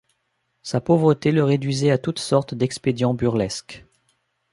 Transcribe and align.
Sa 0.63 0.81
pauvreté 0.81 1.31
le 1.31 1.43
réduisait 1.43 1.91
à 1.91 1.99
toutes 1.99 2.17
sortes 2.17 2.55
d’expédients 2.55 3.13
burlesques. 3.13 3.85